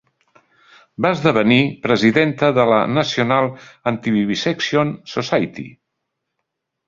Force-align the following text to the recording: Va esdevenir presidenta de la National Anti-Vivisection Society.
Va 1.05 1.09
esdevenir 1.15 1.57
presidenta 1.83 2.47
de 2.59 2.65
la 2.71 2.79
National 2.95 3.51
Anti-Vivisection 3.93 4.91
Society. 5.17 5.67